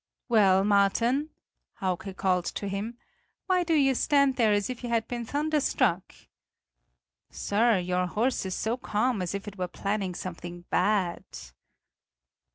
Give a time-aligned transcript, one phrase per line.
[0.29, 1.29] "Well, Marten,"
[1.79, 2.97] Hauke called to him;
[3.45, 6.15] "why do you stand there as if you had been thunderstruck?"
[7.29, 11.23] "Sir, your horse is so calm, as if it were planning something bad!"